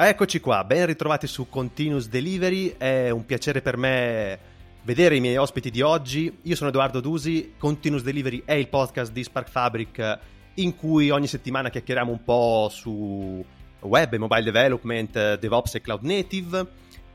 [0.00, 4.38] Eccoci qua, ben ritrovati su Continuous Delivery, è un piacere per me
[4.84, 6.38] vedere i miei ospiti di oggi.
[6.42, 10.18] Io sono Edoardo Dusi, Continuous Delivery è il podcast di Spark Fabric
[10.54, 13.44] in cui ogni settimana chiacchieriamo un po' su
[13.80, 16.66] web e mobile development, DevOps e cloud native.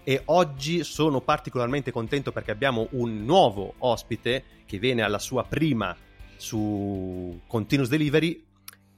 [0.03, 5.95] E oggi sono particolarmente contento perché abbiamo un nuovo ospite che viene alla sua prima
[6.35, 8.43] su Continuous Delivery,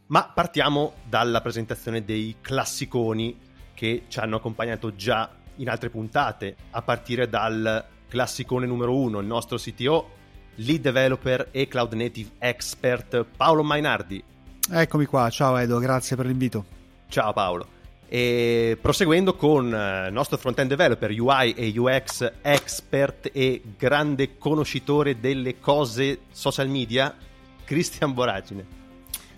[0.07, 3.44] ma partiamo dalla presentazione dei classiconi
[3.75, 9.27] che ci hanno accompagnato già in altre puntate, a partire dal classicone numero uno, il
[9.27, 10.09] nostro CTO,
[10.55, 14.23] lead developer e cloud native expert Paolo Mainardi.
[14.71, 16.65] Eccomi qua, ciao Edo, grazie per l'invito.
[17.07, 17.67] Ciao Paolo.
[18.07, 25.59] E proseguendo con il nostro front-end developer, UI e UX expert e grande conoscitore delle
[25.59, 27.15] cose social media,
[27.63, 28.65] Cristian Boragine.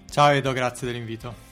[0.10, 1.47] Ciao Edo, grazie dell'invito.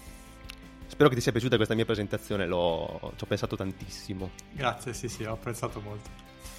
[0.95, 4.29] Spero che ti sia piaciuta questa mia presentazione, l'ho, ci ho pensato tantissimo.
[4.53, 6.09] Grazie, sì, sì, ho apprezzato molto.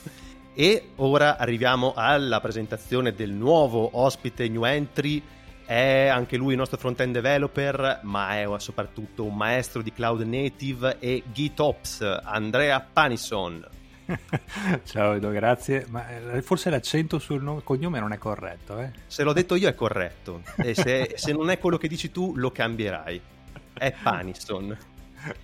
[0.59, 5.23] E ora arriviamo alla presentazione del nuovo ospite New Entry.
[5.67, 10.97] È anche lui il nostro front-end developer, ma è soprattutto un maestro di cloud native
[10.99, 13.67] e GitOps, Andrea Panison.
[14.85, 15.87] Ciao Edo, grazie.
[15.89, 18.93] Ma eh, forse l'accento sul nome, cognome non è corretto, eh?
[19.07, 20.43] Se l'ho detto io è corretto.
[20.57, 23.35] E se, se non è quello che dici tu, lo cambierai
[23.79, 24.77] è Panisson.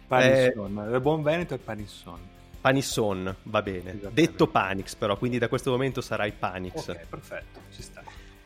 [0.06, 2.18] Panisson, eh, il buon Veneto è Panisson.
[2.60, 3.98] Panisson, va bene.
[4.12, 6.88] Detto Panix però, quindi da questo momento sarai Panix.
[6.88, 8.02] Ok, perfetto, ci sta.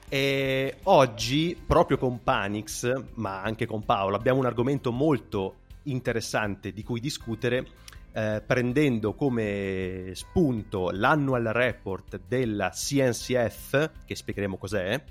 [0.08, 6.82] E oggi, proprio con Panix, ma anche con Paolo, abbiamo un argomento molto interessante di
[6.82, 7.66] cui discutere,
[8.12, 15.02] eh, prendendo come spunto l'annual report della CNCF, che spiegheremo cos'è,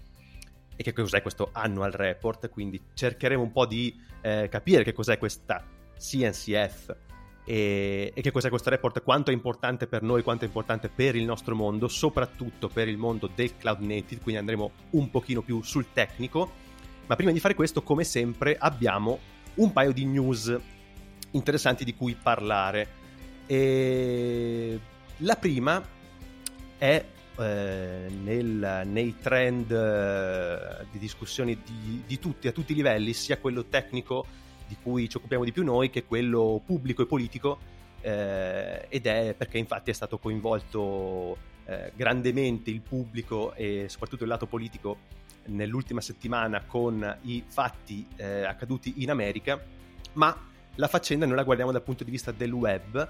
[0.75, 5.17] e che cos'è questo annual report, quindi cercheremo un po' di eh, capire che cos'è
[5.17, 5.63] questa
[5.97, 6.95] CNCF
[7.45, 11.15] e, e, che cos'è questo report, quanto è importante per noi, quanto è importante per
[11.15, 15.61] il nostro mondo, soprattutto per il mondo del cloud native, quindi andremo un pochino più
[15.61, 16.63] sul tecnico.
[17.05, 19.19] Ma prima di fare questo, come sempre, abbiamo
[19.55, 20.57] un paio di news
[21.31, 23.03] interessanti di cui parlare.
[23.45, 24.79] E
[25.17, 25.83] la prima
[26.79, 27.05] è
[27.37, 33.37] eh, nel, nei trend eh, di discussioni di, di, tutti, a tutti i livelli, sia
[33.37, 34.25] quello tecnico
[34.67, 37.59] di cui ci occupiamo di più noi, che quello pubblico e politico,
[38.01, 44.29] eh, ed è perché infatti è stato coinvolto eh, grandemente il pubblico e soprattutto il
[44.29, 44.97] lato politico
[45.47, 49.63] nell'ultima settimana con i fatti accaduti in America,
[50.13, 50.35] ma
[50.75, 53.09] la faccenda noi la guardiamo dal punto di vista del web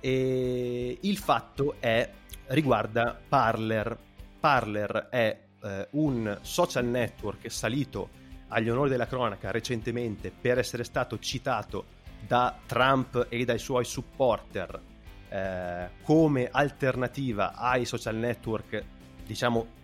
[0.00, 2.10] e il fatto è
[2.48, 3.96] riguarda Parler.
[4.40, 8.10] Parler è eh, un social network salito
[8.48, 14.80] agli onori della cronaca recentemente per essere stato citato da Trump e dai suoi supporter
[15.28, 18.82] eh, come alternativa ai social network,
[19.26, 19.76] diciamo,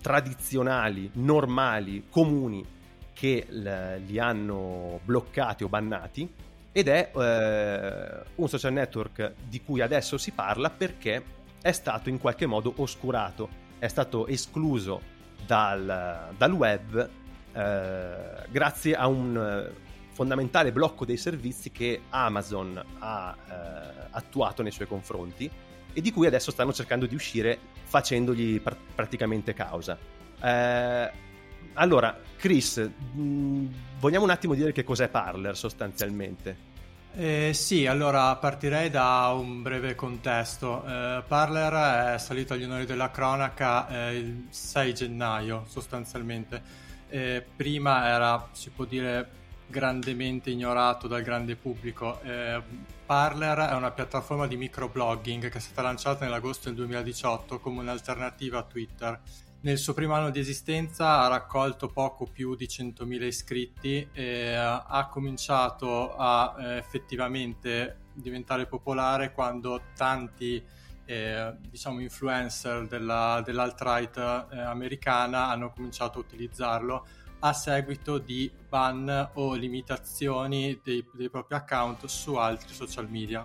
[0.00, 2.64] tradizionali, normali, comuni
[3.12, 6.28] che l- li hanno bloccati o bannati
[6.72, 12.18] ed è eh, un social network di cui adesso si parla perché è stato in
[12.18, 13.48] qualche modo oscurato,
[13.78, 15.00] è stato escluso
[15.44, 17.10] dal, dal web
[17.52, 24.72] eh, grazie a un eh, fondamentale blocco dei servizi che Amazon ha eh, attuato nei
[24.72, 25.50] suoi confronti
[25.92, 29.96] e di cui adesso stanno cercando di uscire facendogli pr- praticamente causa.
[30.40, 31.10] Eh,
[31.74, 33.66] allora, Chris, mh,
[33.98, 36.66] vogliamo un attimo dire che cos'è Parler sostanzialmente?
[37.14, 40.84] Eh, sì, allora partirei da un breve contesto.
[40.86, 46.62] Eh, Parler è salito agli onori della cronaca eh, il 6 gennaio sostanzialmente.
[47.08, 49.28] Eh, prima era, si può dire,
[49.66, 52.20] grandemente ignorato dal grande pubblico.
[52.22, 52.62] Eh,
[53.04, 58.58] Parler è una piattaforma di microblogging che è stata lanciata nell'agosto del 2018 come un'alternativa
[58.58, 59.20] a Twitter.
[59.60, 65.08] Nel suo primo anno di esistenza ha raccolto poco più di 100.000 iscritti e ha
[65.10, 70.62] cominciato a eh, effettivamente diventare popolare quando tanti
[71.04, 77.06] eh, diciamo influencer della, dell'alt-right eh, americana hanno cominciato a utilizzarlo
[77.40, 83.44] a seguito di ban o limitazioni dei, dei propri account su altri social media,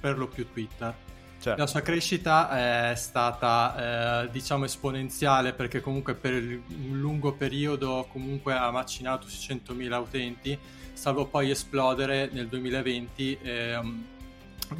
[0.00, 1.11] per lo più Twitter.
[1.42, 1.60] Certo.
[1.60, 8.54] La sua crescita è stata eh, diciamo esponenziale perché comunque per un lungo periodo comunque
[8.54, 10.56] ha macinato 600.000 utenti,
[10.92, 14.04] salvo poi esplodere nel 2020 ehm,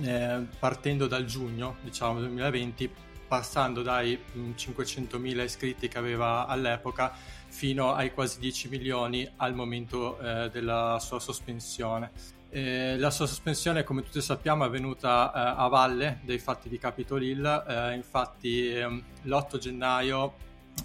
[0.03, 2.91] eh, partendo dal giugno diciamo 2020
[3.27, 7.13] passando dai 500.000 mm, iscritti che aveva all'epoca
[7.49, 12.41] fino ai quasi 10 milioni al momento eh, della sua sospensione.
[12.55, 16.77] Eh, la sua sospensione, come tutti sappiamo, è avvenuta eh, a valle dei fatti di
[16.77, 17.65] Capitol Hill.
[17.67, 20.35] Eh, infatti, ehm, l'8 gennaio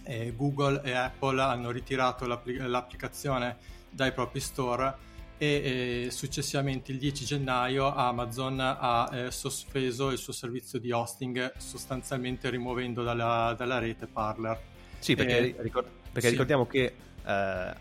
[0.04, 3.58] eh, Google e Apple hanno ritirato l'appli- l'applicazione
[3.90, 4.96] dai propri store
[5.38, 11.52] e eh, successivamente il 10 gennaio Amazon ha eh, sospeso il suo servizio di hosting
[11.58, 14.58] sostanzialmente rimuovendo dalla, dalla rete Parler.
[15.00, 16.31] Sì, perché, ricord- perché sì.
[16.31, 16.96] ricordiamo che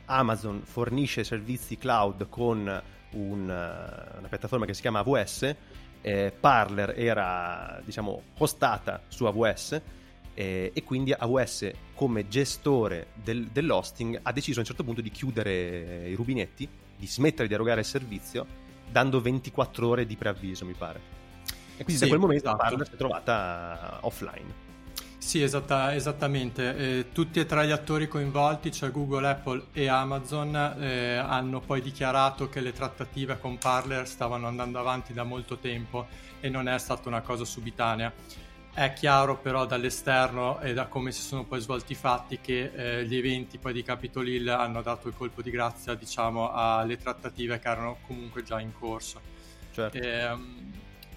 [0.06, 2.83] Amazon fornisce servizi cloud con
[3.17, 5.55] un, una piattaforma che si chiama AWS,
[6.03, 9.81] eh, Parler era diciamo hostata su AWS
[10.35, 15.11] eh, e quindi AWS come gestore del, dell'hosting ha deciso a un certo punto di
[15.11, 18.47] chiudere i rubinetti, di smettere di erogare il servizio
[18.91, 21.15] dando 24 ore di preavviso mi pare.
[21.79, 22.62] E quindi sì, da quel momento esatto.
[22.62, 24.66] Parler si è trovata offline.
[25.19, 26.77] Sì, esatta, esattamente.
[26.77, 31.81] Eh, tutti e tre gli attori coinvolti, cioè Google, Apple e Amazon, eh, hanno poi
[31.81, 36.07] dichiarato che le trattative con Parler stavano andando avanti da molto tempo
[36.41, 38.13] e non è stata una cosa subitanea.
[38.73, 43.07] È chiaro però dall'esterno e da come si sono poi svolti i fatti che eh,
[43.07, 47.59] gli eventi poi di Capitol Hill hanno dato il colpo di grazia diciamo alle trattative
[47.59, 49.19] che erano comunque già in corso.
[49.73, 49.97] Certo.
[49.97, 50.73] E, um,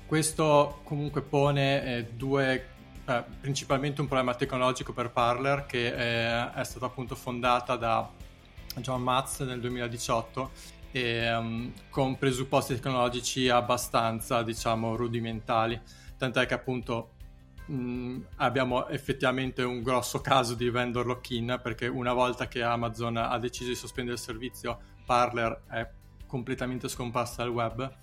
[0.06, 2.78] questo comunque pone eh, due
[3.10, 8.08] eh, principalmente un problema tecnologico per Parler che eh, è stata appunto fondata da
[8.76, 10.52] John Matz nel 2018
[10.92, 15.80] e, um, con presupposti tecnologici abbastanza diciamo rudimentali.
[16.18, 17.14] Tant'è che appunto
[17.66, 23.18] mh, mm, abbiamo effettivamente un grosso caso di vendor lock-in perché una volta che Amazon
[23.18, 25.90] ha deciso di sospendere il servizio Parler è
[26.28, 27.98] completamente scomparsa dal web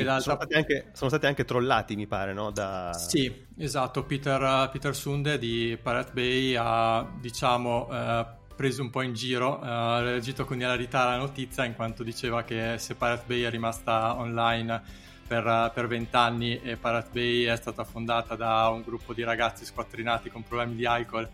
[0.00, 2.50] sì, sono, stati anche, sono, stati anche, trollati, mi pare, no?
[2.50, 2.94] Da...
[2.94, 4.04] Sì, esatto.
[4.04, 9.68] Peter, Peter Sunde di Pirate Bay ha, diciamo, eh, preso un po' in giro, eh,
[9.68, 14.16] ha reagito con ilarità alla notizia in quanto diceva che se Pirate Bay è rimasta
[14.16, 14.82] online
[15.26, 20.42] per vent'anni e Pirate Bay è stata fondata da un gruppo di ragazzi squattrinati con
[20.42, 21.28] problemi di alcol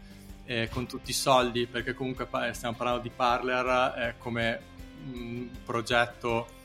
[0.44, 4.61] e con tutti i soldi, perché comunque stiamo parlando di Parler eh, come
[5.12, 6.57] un progetto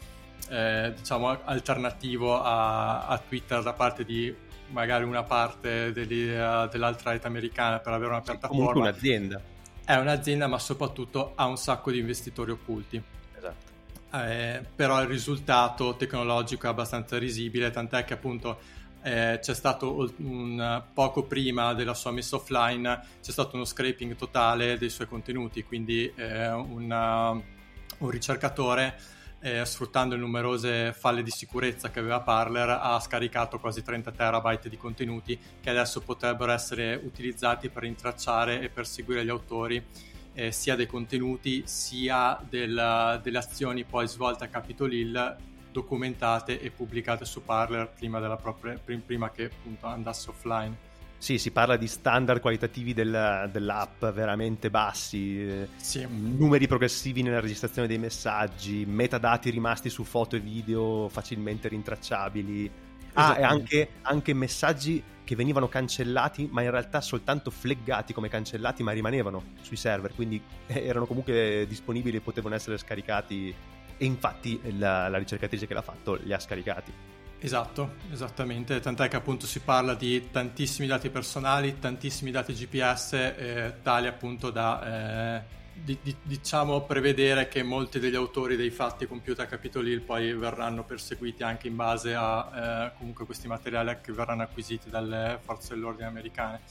[0.50, 4.34] eh, diciamo alternativo a, a, Twitter da parte di
[4.70, 8.66] magari una parte dell'altra rete americana per avere una piattaforma.
[8.66, 9.42] Comunque un'azienda.
[9.86, 13.02] È un'azienda ma soprattutto ha un sacco di investitori occulti.
[13.38, 13.72] Esatto.
[14.16, 18.60] Eh, però il risultato tecnologico è abbastanza risibile, tant'è che appunto
[19.04, 24.78] eh, c'è stato un, poco prima della sua messa offline c'è stato uno scraping totale
[24.78, 28.98] dei suoi contenuti, quindi eh, una, un ricercatore
[29.44, 34.70] eh, sfruttando le numerose falle di sicurezza che aveva Parler, ha scaricato quasi 30 terabyte
[34.70, 39.86] di contenuti che adesso potrebbero essere utilizzati per rintracciare e perseguire gli autori
[40.34, 45.36] eh, sia dei contenuti sia del, delle azioni poi svolte a Capitol Hill
[45.72, 50.92] documentate e pubblicate su Parler prima, propria, prima che appunto andasse offline.
[51.24, 56.06] Sì, si parla di standard qualitativi del, dell'app veramente bassi, eh, sì.
[56.10, 62.70] numeri progressivi nella registrazione dei messaggi, metadati rimasti su foto e video facilmente rintracciabili.
[63.14, 68.84] Ah, e anche, anche, messaggi che venivano cancellati, ma in realtà soltanto fleggati come cancellati,
[68.84, 73.56] ma rimanevano sui server, quindi eh, erano comunque disponibili e potevano essere scaricati.
[73.96, 77.14] E infatti la, la ricercatrice che l'ha fatto li ha scaricati.
[77.44, 83.74] Esatto, esattamente, tant'è che appunto si parla di tantissimi dati personali, tantissimi dati GPS, eh,
[83.84, 89.42] tali appunto da eh, di, di, diciamo prevedere che molti degli autori dei fatti compiuti
[89.42, 94.14] a Capitol Hill poi verranno perseguiti anche in base a eh, comunque questi materiali che
[94.14, 96.62] verranno acquisiti dalle forze dell'ordine americane.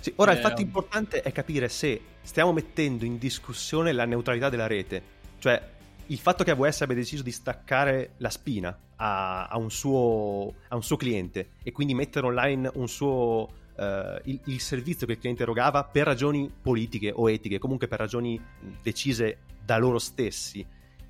[0.00, 4.66] Sì, ora il fatto importante è capire se stiamo mettendo in discussione la neutralità della
[4.66, 5.02] rete,
[5.38, 5.76] cioè
[6.08, 10.74] il fatto che AWS abbia deciso di staccare la spina a, a, un, suo, a
[10.74, 13.82] un, suo, cliente e quindi mettere online suo, uh,
[14.24, 18.40] il, il, servizio che il cliente erogava per ragioni politiche o etiche, comunque per ragioni
[18.82, 20.64] decise da loro stessi,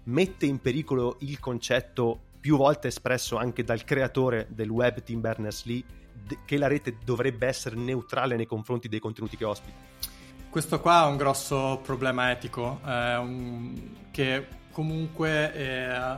[0.05, 5.85] mette in pericolo il concetto più volte espresso anche dal creatore del web Tim Berners-Lee
[6.45, 9.76] che la rete dovrebbe essere neutrale nei confronti dei contenuti che ospita.
[10.50, 14.47] Questo qua è un grosso problema etico eh, un, che
[14.78, 16.16] comunque eh,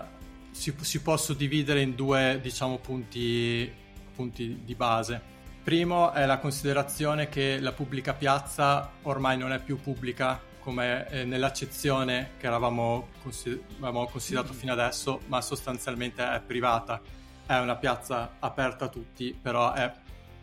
[0.51, 3.73] si, si, può suddividere in due diciamo, punti,
[4.15, 5.19] punti di base.
[5.65, 11.25] Primo è la considerazione che la pubblica piazza ormai non è più pubblica come eh,
[11.25, 17.01] nell'accezione che avevamo, consider- avevamo considerato fino adesso, ma sostanzialmente è privata.
[17.47, 19.91] È una piazza aperta a tutti, però è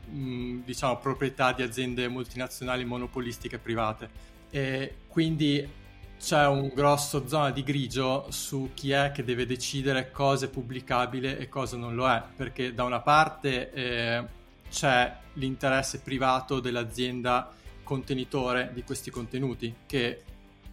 [0.09, 4.09] mh, diciamo proprietà di aziende multinazionali monopolistiche private.
[4.49, 5.85] E quindi
[6.19, 11.37] c'è un grosso zona di grigio su chi è che deve decidere cosa è pubblicabile
[11.37, 14.25] e cosa non lo è, perché da una parte eh,
[14.69, 20.23] c'è l'interesse privato dell'azienda contenitore di questi contenuti che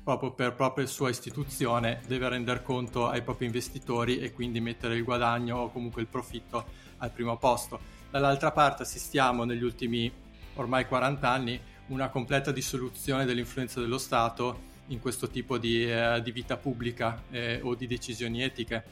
[0.02, 5.04] proprio per propria sua istituzione deve rendere conto ai propri investitori e quindi mettere il
[5.04, 6.64] guadagno o comunque il profitto
[6.98, 7.80] al primo posto.
[8.10, 10.10] Dall'altra parte assistiamo negli ultimi
[10.54, 16.30] ormai 40 anni una completa dissoluzione dell'influenza dello Stato in questo tipo di, eh, di
[16.32, 18.84] vita pubblica eh, o di decisioni etiche,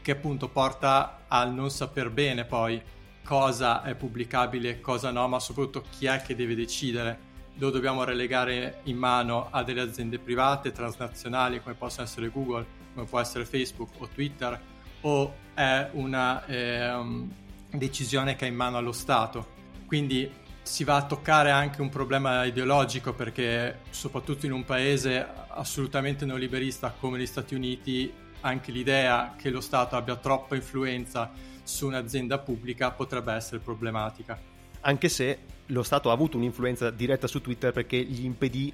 [0.00, 2.80] che appunto porta al non saper bene poi
[3.22, 7.26] cosa è pubblicabile e cosa no, ma soprattutto chi è che deve decidere.
[7.56, 13.04] Lo dobbiamo relegare in mano a delle aziende private, transnazionali, come possono essere Google, come
[13.06, 14.58] può essere Facebook o Twitter,
[15.02, 17.26] o è una eh,
[17.70, 19.56] decisione che è in mano allo Stato.
[19.86, 20.30] Quindi
[20.68, 26.94] si va a toccare anche un problema ideologico perché soprattutto in un paese assolutamente neoliberista
[27.00, 31.32] come gli Stati Uniti anche l'idea che lo Stato abbia troppa influenza
[31.62, 34.38] su un'azienda pubblica potrebbe essere problematica.
[34.80, 38.70] Anche se lo Stato ha avuto un'influenza diretta su Twitter perché gli impedì,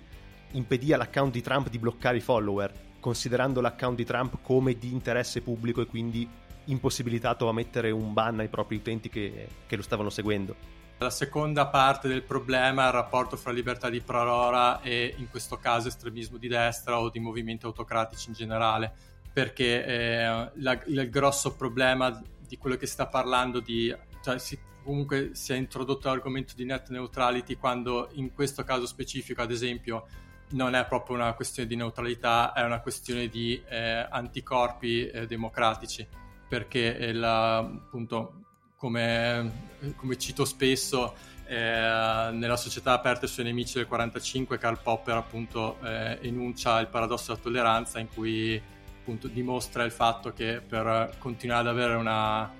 [0.50, 5.42] impedì all'account di Trump di bloccare i follower, considerando l'account di Trump come di interesse
[5.42, 6.28] pubblico e quindi
[6.64, 10.82] impossibilitato a mettere un ban ai propri utenti che, che lo stavano seguendo.
[10.98, 15.58] La seconda parte del problema è il rapporto fra libertà di parola e in questo
[15.58, 18.92] caso estremismo di destra o di movimenti autocratici in generale,
[19.32, 23.94] perché eh, la, il grosso problema di quello che si sta parlando di...
[24.22, 29.42] Cioè, si, comunque si è introdotto l'argomento di net neutrality quando in questo caso specifico,
[29.42, 30.06] ad esempio,
[30.50, 36.06] non è proprio una questione di neutralità, è una questione di eh, anticorpi eh, democratici,
[36.48, 38.43] perché la, appunto
[38.84, 41.14] come, come cito spesso,
[41.46, 46.88] eh, nella società aperta ai suoi nemici del 45 Karl Popper appunto eh, enuncia il
[46.88, 48.60] paradosso della tolleranza in cui
[49.00, 52.52] appunto dimostra il fatto che per continuare ad avere una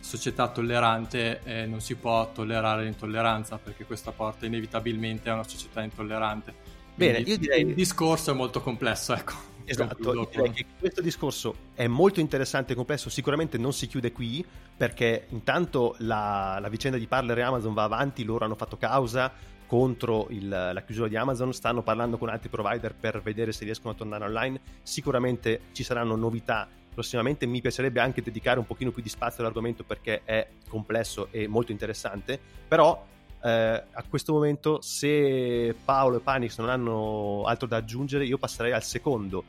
[0.00, 5.82] società tollerante eh, non si può tollerare l'intolleranza perché questa porta inevitabilmente a una società
[5.82, 6.54] intollerante.
[6.94, 7.60] Bene, io direi...
[7.60, 9.55] Il discorso è molto complesso, ecco.
[9.66, 14.44] Esatto, direi che questo discorso è molto interessante e complesso, sicuramente non si chiude qui,
[14.76, 19.32] perché intanto la, la vicenda di Parler e Amazon va avanti, loro hanno fatto causa
[19.66, 23.92] contro il, la chiusura di Amazon, stanno parlando con altri provider per vedere se riescono
[23.92, 29.02] a tornare online, sicuramente ci saranno novità prossimamente, mi piacerebbe anche dedicare un pochino più
[29.02, 33.04] di spazio all'argomento perché è complesso e molto interessante, però
[33.46, 38.72] eh, a questo momento, se Paolo e Panix non hanno altro da aggiungere, io passerei
[38.72, 39.44] al secondo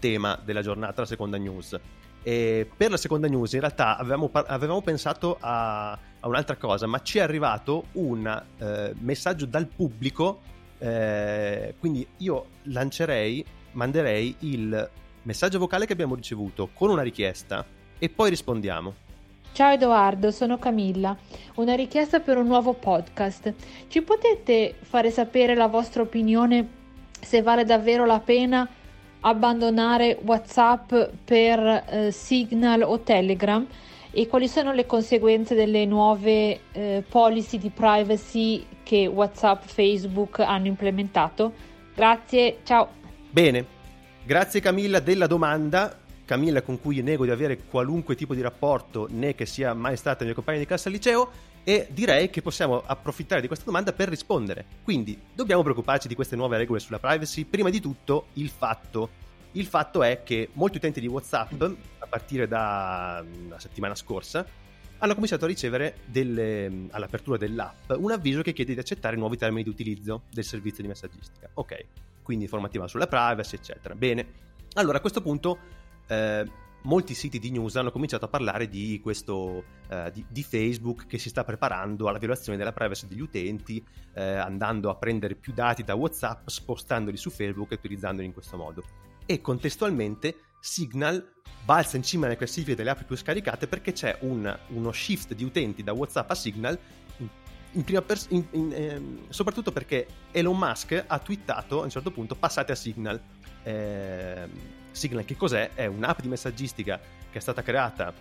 [0.00, 1.78] tema della giornata, la seconda news.
[2.24, 7.00] E per la seconda news, in realtà, avevamo, avevamo pensato a, a, un'altra cosa, ma
[7.02, 8.26] ci è arrivato un
[8.58, 10.40] eh, messaggio dal pubblico.
[10.78, 14.90] Eh, quindi io lancerei, manderei il
[15.22, 17.64] messaggio vocale che abbiamo ricevuto con una richiesta
[18.00, 19.06] e poi rispondiamo.
[19.52, 21.16] Ciao Edoardo, sono Camilla.
[21.56, 23.52] Una richiesta per un nuovo podcast.
[23.88, 26.68] Ci potete fare sapere la vostra opinione
[27.20, 28.68] se vale davvero la pena
[29.20, 33.66] abbandonare WhatsApp per eh, Signal o Telegram
[34.10, 40.38] e quali sono le conseguenze delle nuove eh, policy di privacy che WhatsApp e Facebook
[40.38, 41.52] hanno implementato?
[41.94, 42.88] Grazie, ciao.
[43.30, 43.64] Bene,
[44.24, 46.06] grazie Camilla della domanda.
[46.28, 50.26] Camilla con cui nego di avere qualunque tipo di rapporto né che sia mai stata
[50.26, 51.30] mia compagna di classe al liceo
[51.64, 54.66] e direi che possiamo approfittare di questa domanda per rispondere.
[54.82, 57.44] Quindi, dobbiamo preoccuparci di queste nuove regole sulla privacy?
[57.44, 59.08] Prima di tutto, il fatto.
[59.52, 63.24] Il fatto è che molti utenti di WhatsApp, a partire dalla
[63.56, 64.46] settimana scorsa,
[64.98, 69.62] hanno cominciato a ricevere delle, all'apertura dell'app un avviso che chiede di accettare nuovi termini
[69.62, 71.48] di utilizzo del servizio di messaggistica.
[71.54, 71.86] Ok,
[72.22, 73.94] quindi informativa sulla privacy, eccetera.
[73.94, 74.26] Bene,
[74.74, 75.58] allora a questo punto
[76.08, 76.44] eh,
[76.82, 81.18] molti siti di news hanno cominciato a parlare di questo eh, di, di, Facebook che
[81.18, 83.84] si sta preparando alla violazione della privacy degli utenti,
[84.14, 88.56] eh, andando a prendere più dati da WhatsApp, spostandoli su Facebook e utilizzandoli in questo
[88.56, 88.82] modo.
[89.26, 94.58] E contestualmente Signal balza in cima alle classifiche delle app più scaricate perché c'è un,
[94.68, 96.78] uno shift di utenti da WhatsApp a Signal.
[97.18, 97.28] In,
[97.72, 102.72] in pers- in, ehm, soprattutto perché Elon Musk ha twittato a un certo punto passate
[102.72, 103.20] a Signal.
[103.62, 104.48] Eh,
[104.90, 105.70] Signal che cos'è?
[105.74, 106.98] È un'app di messaggistica
[107.30, 108.12] che è stata creata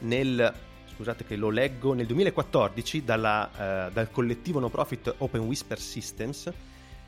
[0.00, 0.54] nel
[0.94, 6.50] scusate che lo leggo nel 2014 dalla, uh, dal collettivo no profit Open Whisper Systems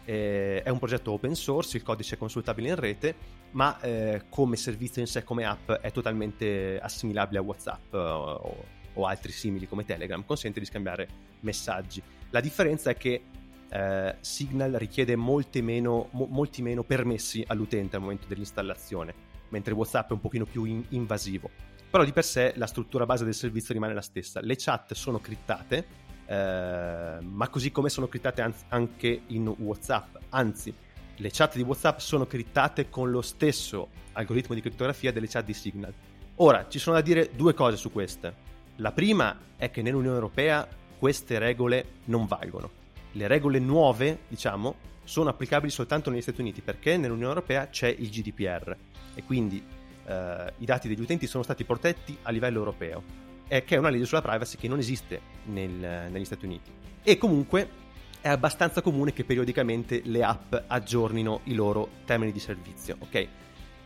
[0.09, 3.15] eh, è un progetto open source, il codice è consultabile in rete,
[3.51, 8.65] ma eh, come servizio in sé, come app, è totalmente assimilabile a WhatsApp uh, o,
[8.95, 11.09] o, altri simili come Telegram, consente di scambiare
[11.41, 12.03] messaggi.
[12.31, 13.23] La differenza è che
[13.71, 19.15] eh, Signal richiede meno, mo, molti meno permessi all'utente al momento dell'installazione,
[19.51, 21.51] mentre WhatsApp è un pochino più in, invasivo.
[21.91, 24.41] Però di per sé la struttura base del servizio rimane la stessa.
[24.41, 25.87] Le chat sono criptate,
[26.27, 30.17] eh, ma così come sono criptate anche in WhatsApp.
[30.31, 30.75] Anzi,
[31.17, 35.55] le chat di WhatsApp sono criptate con lo stesso algoritmo di crittografia delle chat di
[35.55, 35.93] Signal.
[36.37, 38.47] Ora, ci sono da dire due cose su queste.
[38.77, 42.78] La prima è che nell'Unione Europea queste regole non valgono.
[43.13, 44.75] Le regole nuove, diciamo,
[45.05, 48.77] sono applicabili soltanto negli Stati Uniti perché nell'Unione Europea c'è il GDPR
[49.15, 49.63] e quindi
[50.07, 53.03] eh, i dati degli utenti sono stati protetti a livello europeo,
[53.49, 56.71] eh, che è una legge sulla privacy che non esiste nel, negli Stati Uniti.
[57.03, 57.87] E comunque
[58.21, 63.29] è abbastanza comune che periodicamente le app aggiornino i loro termini di servizio, ok?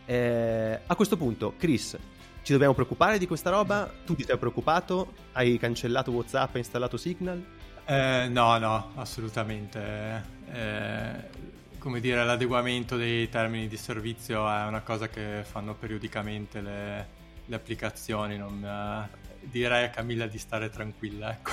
[0.05, 1.97] Eh, a questo punto, Chris,
[2.41, 3.89] ci dobbiamo preoccupare di questa roba?
[4.05, 5.13] Tu ti sei preoccupato?
[5.31, 7.41] Hai cancellato WhatsApp e installato Signal?
[7.85, 10.23] Eh, no, no, assolutamente.
[10.51, 11.41] Eh,
[11.77, 17.07] come dire, l'adeguamento dei termini di servizio è una cosa che fanno periodicamente le,
[17.45, 18.37] le applicazioni.
[18.37, 19.09] Non, eh,
[19.41, 21.51] direi a Camilla di stare tranquilla, ecco.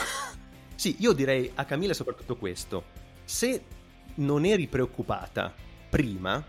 [0.76, 2.84] Sì, io direi a Camilla soprattutto questo.
[3.24, 3.64] Se
[4.16, 5.52] non eri preoccupata
[5.88, 6.42] prima,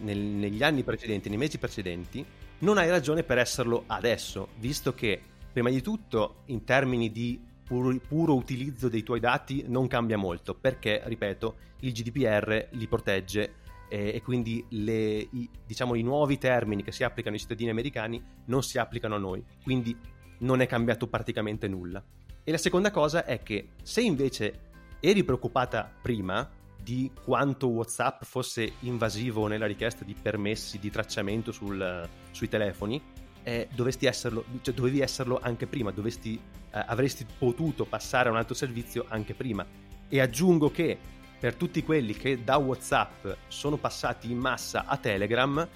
[0.00, 2.24] nel, negli anni precedenti, nei mesi precedenti,
[2.60, 5.20] non hai ragione per esserlo adesso, visto che,
[5.52, 10.54] prima di tutto, in termini di puro, puro utilizzo dei tuoi dati non cambia molto,
[10.54, 13.54] perché, ripeto, il GDPR li protegge
[13.88, 18.20] eh, e quindi le, i, diciamo, i nuovi termini che si applicano ai cittadini americani
[18.46, 19.96] non si applicano a noi, quindi
[20.38, 22.02] non è cambiato praticamente nulla.
[22.42, 24.60] E la seconda cosa è che se invece
[25.00, 32.08] eri preoccupata prima, di quanto WhatsApp fosse invasivo nella richiesta di permessi di tracciamento sul,
[32.30, 33.02] sui telefoni,
[33.42, 33.68] eh,
[34.00, 39.04] esserlo, cioè, dovevi esserlo anche prima, dovresti, eh, avresti potuto passare a un altro servizio
[39.08, 39.64] anche prima.
[40.08, 40.98] E aggiungo che
[41.38, 45.66] per tutti quelli che da WhatsApp sono passati in massa a Telegram,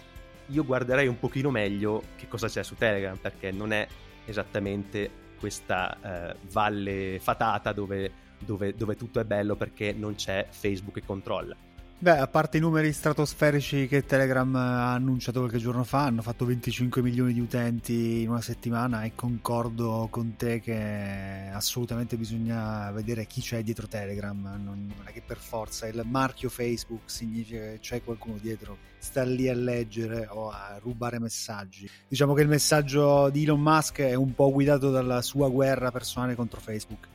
[0.46, 3.86] io guarderei un pochino meglio che cosa c'è su Telegram, perché non è
[4.24, 10.94] esattamente questa eh, valle fatata dove dove, dove tutto è bello perché non c'è Facebook
[10.94, 11.56] che controlla.
[12.02, 16.44] Beh, a parte i numeri stratosferici che Telegram ha annunciato qualche giorno fa, hanno fatto
[16.44, 23.26] 25 milioni di utenti in una settimana e concordo con te che assolutamente bisogna vedere
[23.26, 28.02] chi c'è dietro Telegram, non è che per forza il marchio Facebook significa che c'è
[28.02, 31.88] qualcuno dietro, sta lì a leggere o a rubare messaggi.
[32.08, 36.34] Diciamo che il messaggio di Elon Musk è un po' guidato dalla sua guerra personale
[36.34, 37.10] contro Facebook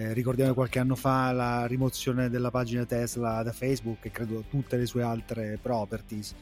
[0.00, 4.78] eh, ricordiamo qualche anno fa la rimozione della pagina Tesla da Facebook e credo tutte
[4.78, 6.34] le sue altre properties.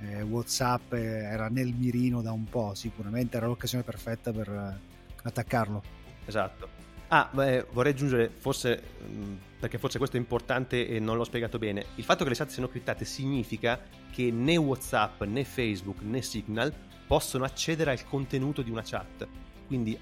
[0.00, 4.78] Eh, WhatsApp era nel mirino da un po', sicuramente era l'occasione perfetta per eh,
[5.22, 5.82] attaccarlo.
[6.26, 6.68] Esatto.
[7.08, 11.58] Ah, beh, vorrei aggiungere, forse, mm, perché forse questo è importante e non l'ho spiegato
[11.58, 16.20] bene, il fatto che le chat siano criptate significa che né WhatsApp, né Facebook, né
[16.20, 16.70] Signal
[17.06, 19.26] possono accedere al contenuto di una chat.
[19.66, 19.98] Quindi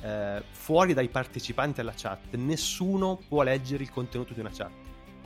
[0.00, 4.70] eh, fuori dai partecipanti alla chat, nessuno può leggere il contenuto di una chat.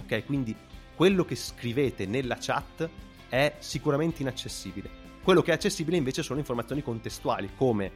[0.00, 0.54] Ok, quindi
[0.94, 2.88] quello che scrivete nella chat
[3.28, 5.00] è sicuramente inaccessibile.
[5.22, 7.90] Quello che è accessibile invece sono informazioni contestuali come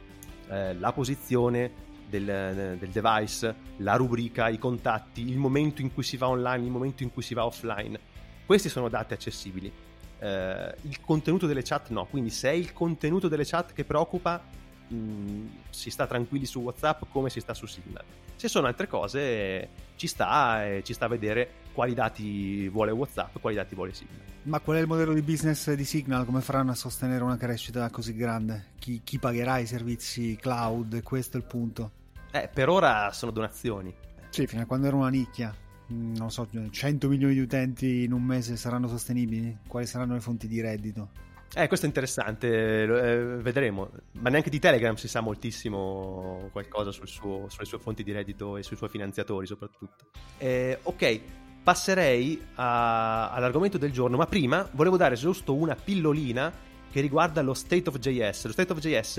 [0.49, 6.15] eh, la posizione del, del, device, la rubrica, i contatti, il momento in cui si
[6.15, 7.99] va online, il momento in cui si va offline.
[8.45, 9.71] Questi sono dati accessibili.
[10.19, 14.41] Eh, il contenuto delle chat no, quindi se è il contenuto delle chat che preoccupa,
[14.87, 18.03] mh, si sta tranquilli su WhatsApp come si sta su Signal.
[18.35, 23.37] Se sono altre cose, ci sta, eh, ci sta a vedere quali dati vuole WhatsApp,
[23.39, 24.15] quali dati vuole Signal.
[24.43, 26.25] Ma qual è il modello di business di Signal?
[26.25, 28.67] Come faranno a sostenere una crescita così grande?
[28.79, 31.01] Chi, chi pagherà i servizi cloud?
[31.03, 31.91] Questo è il punto.
[32.31, 33.93] Eh, per ora sono donazioni.
[34.29, 35.53] Sì, fino a quando era una nicchia
[35.91, 39.57] mm, non so, 100 milioni di utenti in un mese saranno sostenibili?
[39.67, 41.09] Quali saranno le fonti di reddito?
[41.59, 43.89] Eh, questo è interessante, eh, vedremo.
[44.11, 48.57] Ma neanche di Telegram si sa moltissimo qualcosa sul suo, sulle sue fonti di reddito
[48.57, 50.05] e sui suoi finanziatori soprattutto.
[50.37, 51.19] Eh, ok,
[51.63, 56.53] passerei a, all'argomento del giorno, ma prima volevo dare giusto una pillolina
[56.91, 58.45] che riguarda lo State of JS.
[58.45, 59.17] Lo State of JS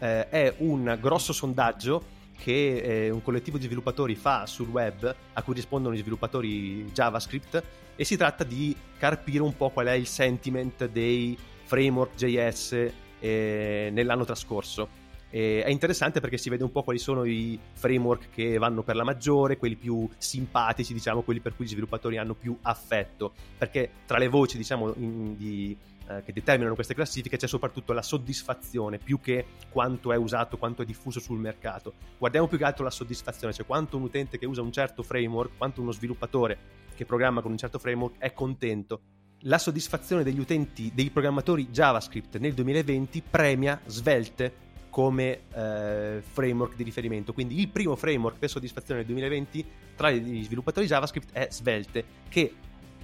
[0.00, 5.42] eh, è un grosso sondaggio che eh, un collettivo di sviluppatori fa sul web a
[5.42, 7.62] cui rispondono gli sviluppatori JavaScript
[7.94, 13.90] e si tratta di carpire un po' qual è il sentiment dei framework JS eh,
[13.92, 15.08] nell'anno trascorso.
[15.32, 18.96] E è interessante perché si vede un po' quali sono i framework che vanno per
[18.96, 23.32] la maggiore, quelli più simpatici, diciamo, quelli per cui gli sviluppatori hanno più affetto.
[23.56, 25.76] Perché tra le voci, diciamo, in, di,
[26.10, 30.82] eh, che determinano queste classifiche c'è soprattutto la soddisfazione più che quanto è usato, quanto
[30.82, 31.94] è diffuso sul mercato.
[32.18, 35.56] Guardiamo più che altro la soddisfazione, cioè quanto un utente che usa un certo framework,
[35.56, 36.58] quanto uno sviluppatore
[36.94, 39.00] che programma con un certo framework è contento.
[39.44, 46.82] La soddisfazione degli utenti, dei programmatori JavaScript nel 2020 premia Svelte come eh, framework di
[46.82, 47.32] riferimento.
[47.32, 52.54] Quindi il primo framework per soddisfazione del 2020 tra gli sviluppatori JavaScript è Svelte, che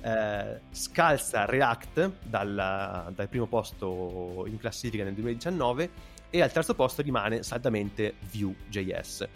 [0.02, 5.90] eh, scalza React dal, dal, primo posto in classifica nel 2019
[6.30, 9.28] e al terzo posto rimane saldamente Vue.js.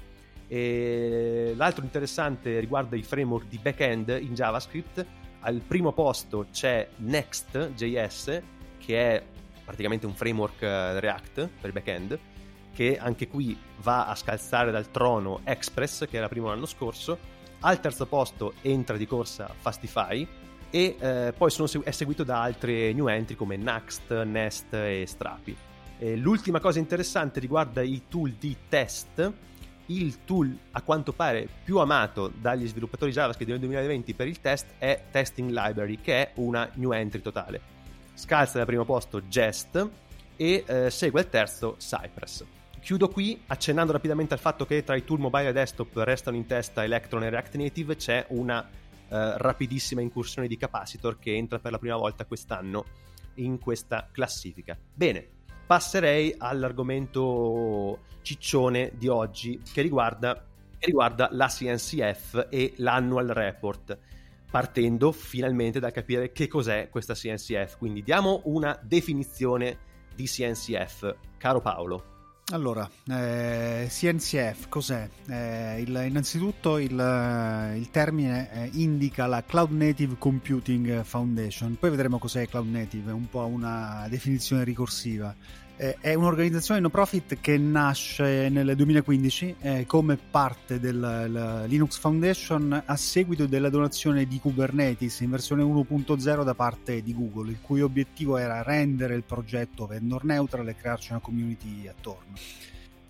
[0.46, 5.06] E l'altro interessante riguarda i framework di backend in JavaScript.
[5.40, 8.42] Al primo posto c'è Next.js,
[8.78, 9.22] che è
[9.64, 12.18] praticamente un framework eh, React per backend,
[12.74, 17.38] che anche qui va a scalzare dal trono Express, che era primo l'anno scorso.
[17.60, 20.26] Al terzo posto entra di corsa Fastify
[20.70, 25.56] e eh, poi sono, è seguito da altre new entry come Next, Nest e Strapi.
[25.98, 29.32] E l'ultima cosa interessante riguarda i tool di test.
[29.86, 34.66] Il tool a quanto pare più amato dagli sviluppatori JavaScript nel 2020 per il test
[34.78, 37.60] è Testing Library, che è una new entry totale.
[38.14, 39.88] Scalza al primo posto Jest
[40.36, 42.44] e eh, segue al terzo Cypress.
[42.80, 46.46] Chiudo qui accennando rapidamente al fatto che tra i tool mobile e desktop restano in
[46.46, 48.66] testa Electron e React Native c'è una
[49.10, 52.84] uh, rapidissima incursione di Capacitor che entra per la prima volta quest'anno
[53.34, 54.78] in questa classifica.
[54.94, 55.26] Bene,
[55.66, 60.34] passerei all'argomento ciccione di oggi che riguarda,
[60.78, 63.98] che riguarda la CNCF e l'annual report
[64.50, 67.78] partendo finalmente da capire che cos'è questa CNCF.
[67.78, 69.78] Quindi diamo una definizione
[70.14, 71.14] di CNCF.
[71.38, 72.19] Caro Paolo.
[72.52, 75.08] Allora, eh, CNCF cos'è?
[75.28, 82.18] Eh, il, innanzitutto il, il termine eh, indica la Cloud Native Computing Foundation, poi vedremo
[82.18, 85.32] cos'è Cloud Native, è un po' una definizione ricorsiva
[85.80, 92.82] eh, è un'organizzazione no profit che nasce nel 2015 eh, come parte del Linux Foundation
[92.84, 97.80] a seguito della donazione di Kubernetes in versione 1.0 da parte di Google, il cui
[97.80, 102.34] obiettivo era rendere il progetto vendor neutral e crearci una community attorno.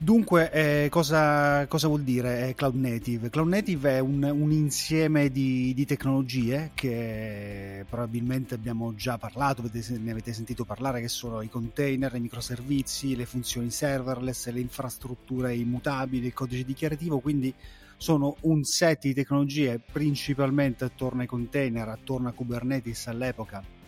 [0.02, 3.28] Dunque, eh, cosa, cosa, vuol dire eh, Cloud Native?
[3.28, 10.10] Cloud Native è un, un insieme di, di, tecnologie che probabilmente abbiamo già parlato, ne
[10.10, 16.28] avete sentito parlare, che sono i container, i microservizi, le funzioni serverless, le infrastrutture immutabili,
[16.28, 17.52] il codice dichiarativo, quindi
[17.98, 23.79] sono un set di tecnologie principalmente attorno ai container, attorno a Kubernetes all'epoca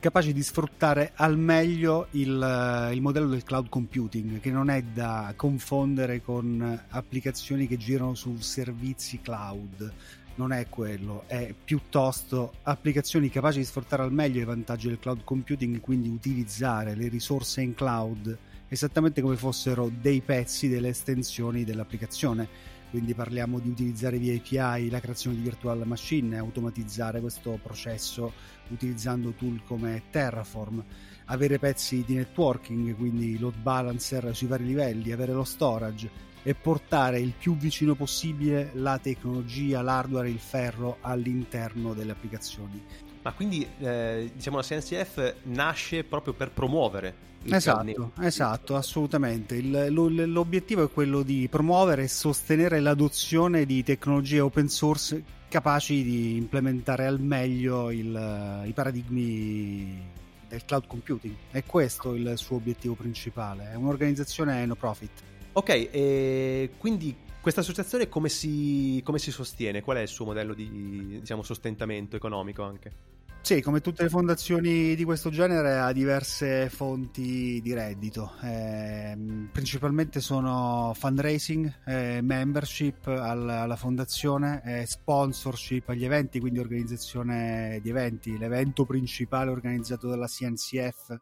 [0.00, 4.82] capaci di sfruttare al meglio il, eh, il, modello del cloud computing, che non è
[4.82, 9.92] da confondere con applicazioni che girano su servizi cloud.
[10.36, 15.22] Non è quello, è piuttosto applicazioni capaci di sfruttare al meglio i vantaggi del cloud
[15.22, 22.78] computing, quindi utilizzare le risorse in cloud esattamente come fossero dei pezzi delle estensioni dell'applicazione
[22.90, 28.32] quindi parliamo di utilizzare via API la creazione di virtual machine, automatizzare questo processo
[28.68, 30.84] utilizzando tool come Terraform,
[31.26, 37.20] avere pezzi di networking, quindi load balancer sui vari livelli, avere lo storage e portare
[37.20, 43.09] il più vicino possibile la tecnologia, l'hardware, il ferro all'interno delle applicazioni.
[43.22, 49.54] Ma quindi eh, diciamo la CNCF nasce proprio per promuovere Esatto, esatto, assolutamente.
[49.54, 49.86] Il,
[50.32, 57.06] l'obiettivo è quello di promuovere e sostenere l'adozione di tecnologie open source capaci di implementare
[57.06, 60.08] al meglio il, i paradigmi
[60.48, 61.34] del cloud computing.
[61.50, 63.70] È questo il suo obiettivo principale.
[63.72, 65.10] È un'organizzazione no profit.
[65.52, 69.80] Ok, quindi questa associazione come si, come si sostiene?
[69.82, 73.18] Qual è il suo modello di diciamo, sostentamento economico anche?
[73.42, 79.16] Sì, come tutte le fondazioni di questo genere ha diverse fonti di reddito, eh,
[79.50, 87.88] principalmente sono fundraising, eh, membership alla, alla fondazione, eh, sponsorship agli eventi, quindi organizzazione di
[87.88, 88.36] eventi.
[88.36, 91.18] L'evento principale organizzato dalla CNCF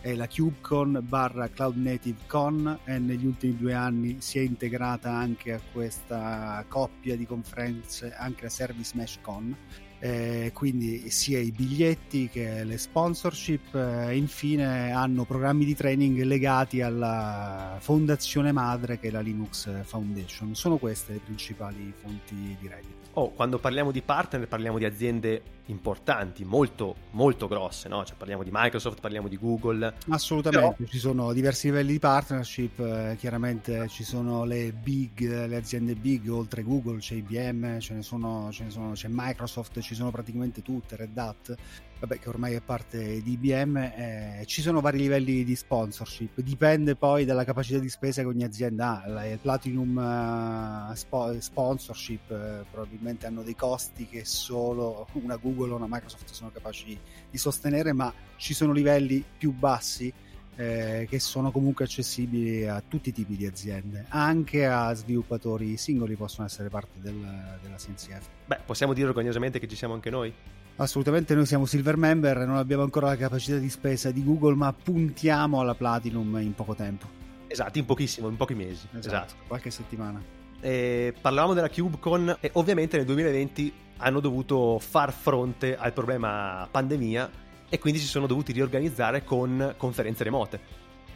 [0.00, 5.12] è la CubeCon barra Cloud Native Con e negli ultimi due anni si è integrata
[5.12, 9.56] anche a questa coppia di conferenze anche la Service Mesh Con
[10.02, 16.80] eh, quindi sia i biglietti che le sponsorship eh, infine hanno programmi di training legati
[16.80, 20.54] alla fondazione madre che è la Linux Foundation.
[20.54, 22.98] Sono queste le principali fonti di reddito.
[23.12, 28.04] Oh, quando parliamo di partner parliamo di aziende importanti, molto, molto grosse, no?
[28.04, 29.94] Cioè parliamo di Microsoft, parliamo di Google.
[30.08, 30.90] Assolutamente, Però...
[30.90, 36.28] ci sono diversi livelli di partnership, eh, chiaramente ci sono le big, le aziende big,
[36.28, 40.62] oltre Google c'è IBM, ce ne sono, ce ne sono, c'è Microsoft, ci sono praticamente
[40.62, 41.56] tutte, Red Hat.
[42.00, 46.96] Vabbè, che ormai è parte di IBM, eh, ci sono vari livelli di sponsorship, dipende
[46.96, 49.26] poi dalla capacità di spesa che ogni azienda ha.
[49.26, 55.76] Il Platinum uh, spo- sponsorship uh, probabilmente hanno dei costi che solo una Google o
[55.76, 56.98] una Microsoft sono capaci
[57.30, 60.12] di sostenere, ma ci sono livelli più bassi
[60.56, 66.16] eh, che sono comunque accessibili a tutti i tipi di aziende, anche a sviluppatori singoli
[66.16, 67.18] possono essere parte del,
[67.62, 68.26] della CNCF.
[68.46, 70.32] Beh, possiamo dire orgogliosamente che ci siamo anche noi?
[70.80, 74.72] Assolutamente, noi siamo Silver Member, non abbiamo ancora la capacità di spesa di Google, ma
[74.72, 77.06] puntiamo alla Platinum in poco tempo.
[77.48, 78.86] Esatto, in pochissimo, in pochi mesi.
[78.92, 79.34] Esatto, esatto.
[79.46, 80.22] qualche settimana.
[80.58, 87.30] E parlavamo della CubeCon e ovviamente nel 2020 hanno dovuto far fronte al problema pandemia
[87.68, 90.60] e quindi si sono dovuti riorganizzare con conferenze remote.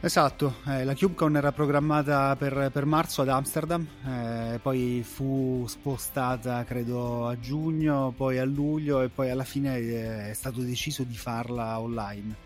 [0.05, 6.63] Esatto, eh, la CubeCon era programmata per, per marzo ad Amsterdam, eh, poi fu spostata
[6.65, 11.17] credo a giugno, poi a luglio e poi alla fine eh, è stato deciso di
[11.17, 12.37] farla online.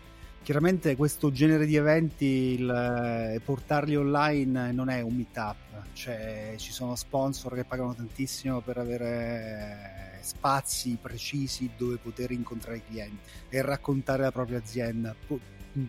[0.41, 5.57] Chiaramente questo genere di eventi, il, eh, portarli online non è un meetup,
[5.91, 12.83] cioè ci sono sponsor che pagano tantissimo per avere spazi precisi dove poter incontrare i
[12.87, 13.19] clienti
[13.49, 15.13] e raccontare la propria azienda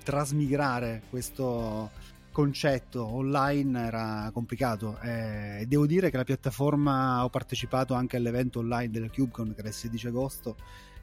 [0.03, 1.91] trasmigrare questo
[2.33, 4.99] concetto online era complicato.
[5.01, 9.69] E devo dire che la piattaforma ho partecipato anche all'evento online della CubeCon che era
[9.69, 10.57] il 16 agosto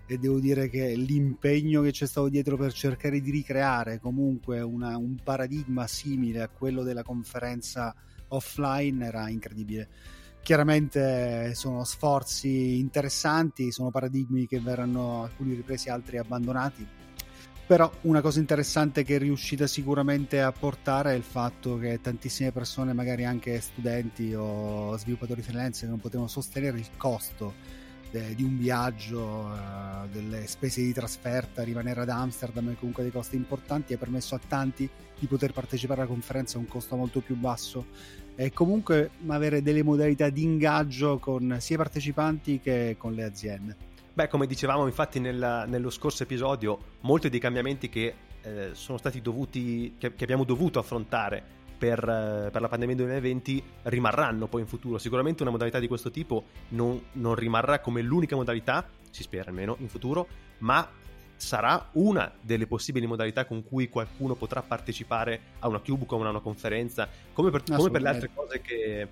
[0.10, 4.98] e devo dire che l'impegno che c'è stato dietro per cercare di ricreare comunque una,
[4.98, 7.94] un paradigma simile a quello della conferenza
[8.30, 9.90] offline era incredibile.
[10.42, 16.88] Chiaramente sono sforzi interessanti sono paradigmi che verranno alcuni ripresi altri abbandonati
[17.68, 22.54] però una cosa interessante che è riuscita sicuramente a portare è il fatto che tantissime
[22.54, 27.54] persone, magari anche studenti o sviluppatori freelance, non potevano sostenere il costo
[28.10, 33.12] de, di un viaggio, uh, delle spese di trasferta, rimanere ad Amsterdam e comunque dei
[33.12, 37.20] costi importanti, ha permesso a tanti di poter partecipare alla conferenza a un costo molto
[37.20, 37.88] più basso
[38.38, 43.87] e comunque avere delle modalità di ingaggio con sia i partecipanti che con le aziende.
[44.18, 49.22] Beh, come dicevamo infatti nella, nello scorso episodio, molti dei cambiamenti che eh, sono stati
[49.22, 51.44] dovuti, che, che, abbiamo dovuto affrontare
[51.78, 54.98] per, eh, per, la pandemia 2020 rimarranno poi in futuro.
[54.98, 59.76] Sicuramente una modalità di questo tipo non, non rimarrà come l'unica modalità, si spera almeno,
[59.82, 60.28] in futuro,
[60.62, 60.90] ma
[61.36, 66.40] sarà una delle possibili modalità con cui qualcuno potrà partecipare a una CubeCon, a una
[66.40, 69.08] conferenza, come per, come per le altre cose che...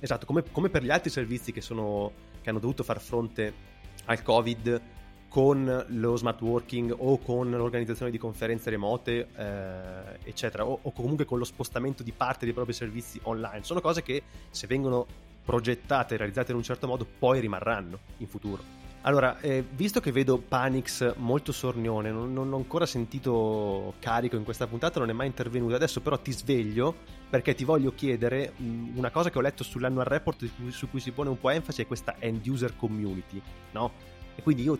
[0.00, 3.76] Esatto, come, come per gli altri servizi che, sono, che hanno dovuto far fronte
[4.08, 4.80] al Covid
[5.28, 11.26] con lo smart working o con l'organizzazione di conferenze remote, eh, eccetera, o, o, comunque
[11.26, 13.62] con lo spostamento di parte dei propri servizi online.
[13.62, 15.06] Sono cose che se vengono
[15.44, 18.77] progettate e realizzate in un certo modo poi rimarranno in futuro.
[19.02, 24.42] Allora, eh, visto che vedo Panix molto sornione, non, non, ho ancora sentito carico in
[24.42, 25.74] questa puntata, non è mai intervenuto.
[25.74, 26.94] Adesso però ti sveglio
[27.30, 31.12] perché ti voglio chiedere mh, una cosa che ho letto sull'annual report su cui, si
[31.12, 33.40] pone un po' enfasi, è questa end user community,
[33.72, 33.92] no?
[34.34, 34.76] E quindi io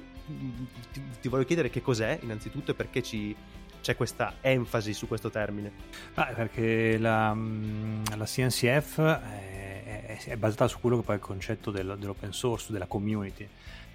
[0.93, 3.35] ti, ti voglio chiedere che cos'è innanzitutto e perché ci,
[3.81, 5.73] c'è questa enfasi su questo termine?
[6.15, 7.37] Ah, perché la,
[8.17, 12.33] la CNCF è, è, è, basata su quello che poi è il concetto del, dell'open
[12.33, 13.49] source, della community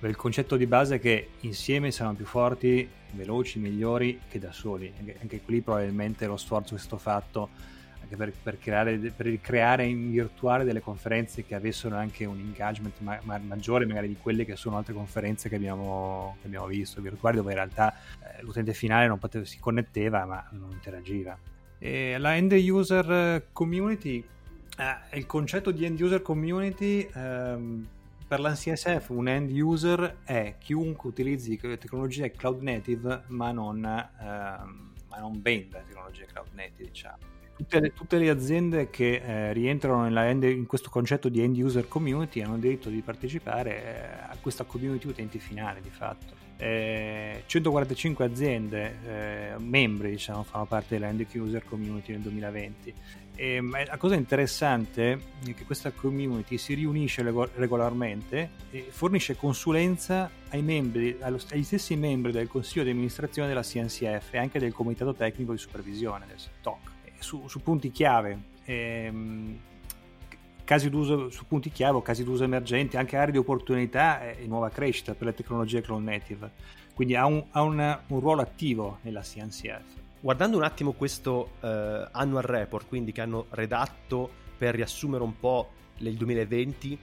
[0.10, 4.92] il concetto di base è che insieme siamo più forti, veloci, migliori che da soli.
[5.22, 7.50] Anche, qui probabilmente lo sforzo che è stato fatto
[8.02, 13.00] anche per, per, creare, per creare in virtuale delle conferenze che avessero anche un engagement
[13.00, 17.02] ma, ma, maggiore magari di quelle che sono altre conferenze che abbiamo, che abbiamo visto
[17.02, 21.38] virtuali dove in realtà eh, l'utente finale non poteva, si connetteva ma non interagiva.
[21.80, 24.24] E la end user community,
[24.78, 27.08] eh, il concetto di end user community...
[27.14, 27.88] Ehm,
[28.34, 34.94] per la CSF un end user è chiunque utilizzi tecnologie cloud native ma non, ehm,
[35.20, 37.18] non venda tecnologie cloud native, diciamo.
[37.56, 41.88] Tutte le, tutte le, aziende che eh, rientrano end, in questo concetto di end user
[41.88, 46.34] community hanno diritto di partecipare eh, a questa community utenti finale di fatto.
[46.58, 52.94] Eh, 145 aziende eh, membri diciamo, fanno parte della end user community nel 2020
[53.36, 55.12] e, la cosa interessante
[55.46, 57.24] è che questa community si riunisce
[57.56, 64.34] regolarmente e fornisce consulenza ai membri, agli stessi membri del consiglio di amministrazione della CNCF
[64.34, 66.92] e anche del comitato tecnico di supervisione del TOC
[67.24, 68.52] su, su punti chiave.
[68.66, 69.60] Ehm,
[70.64, 75.14] casi d'uso su punti chiave casi d'uso emergenti, anche aree di opportunità e nuova crescita
[75.16, 76.52] per le tecnologie cloud native.
[76.94, 80.03] Quindi ha un, ha un, un ruolo attivo nella CNCF.
[80.24, 81.68] Guardando un attimo questo uh,
[82.12, 86.98] annual report, quindi che hanno redatto per riassumere un po' il 2020,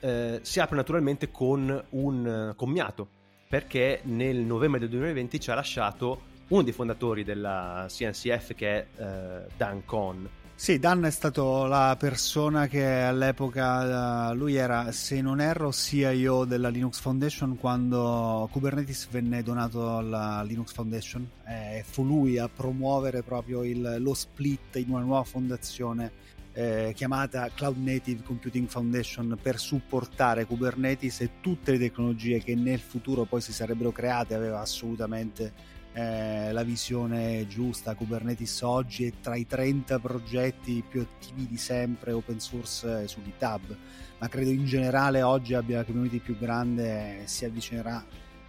[0.00, 3.08] uh, si apre naturalmente con un uh, commiato
[3.48, 9.02] perché nel novembre del 2020 ci ha lasciato uno dei fondatori della CNCF che è
[9.02, 10.28] uh, Dan Cohn.
[10.62, 16.44] Sì, Dan è stato la persona che all'epoca, uh, lui era, se non erro, CIO
[16.44, 21.28] della Linux Foundation quando Kubernetes venne donato alla Linux Foundation.
[21.48, 26.12] Eh, fu lui a promuovere proprio il, lo split in una nuova fondazione
[26.52, 32.78] eh, chiamata Cloud Native Computing Foundation per supportare Kubernetes e tutte le tecnologie che nel
[32.78, 37.94] futuro poi si sarebbero create aveva assolutamente eh, la visione giusta.
[37.94, 43.76] Kubernetes oggi è tra i 30 progetti più attivi di sempre open source su GitHub,
[44.18, 48.04] ma credo in generale oggi abbia la community più grande e si avvicinerà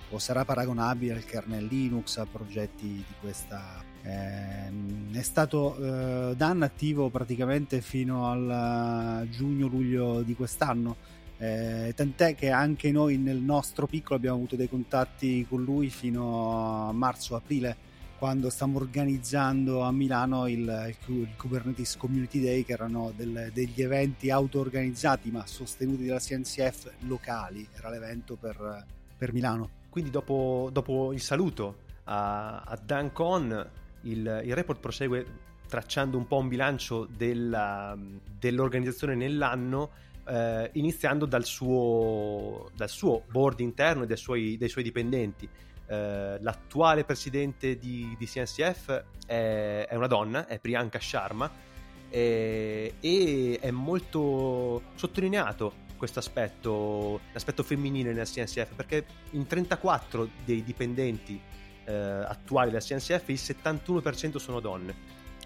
[0.10, 3.84] o sarà paragonabile al kernel Linux, a progetti di questa.
[4.06, 4.72] Eh,
[5.12, 12.92] è stato eh, Dan attivo praticamente fino al giugno-luglio di quest'anno eh, tant'è che anche
[12.92, 17.92] noi nel nostro piccolo abbiamo avuto dei contatti con lui fino a marzo-aprile
[18.24, 24.30] quando stiamo organizzando a Milano il, il, Kubernetes Community Day che erano del, degli eventi
[24.30, 27.68] auto-organizzati ma sostenuti dalla CNCF locali.
[27.76, 28.86] Era l'evento per,
[29.18, 29.82] per Milano.
[29.90, 33.70] Quindi dopo, dopo, il saluto a, a Dan Con
[34.04, 35.26] il, il report prosegue
[35.68, 37.94] tracciando un po' un bilancio della,
[38.40, 39.90] dell'organizzazione nell'anno
[40.28, 45.48] eh, iniziando dal suo, dal suo, board interno e dai suoi, dai suoi dipendenti.
[45.86, 51.52] Eh, l'attuale presidente di, di CNCF è, è, una donna, è Priyanka Sharma,
[52.10, 60.62] e, e è molto sottolineato questo aspetto, l'aspetto femminile nella CNCF, perché in 34 dei
[60.62, 61.40] dipendenti
[61.86, 64.94] eh, attuali della CNCF il 71% sono donne.